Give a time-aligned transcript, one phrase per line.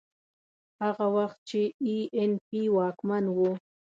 [0.83, 3.37] هغه وخت چې اي این پي واکمن و.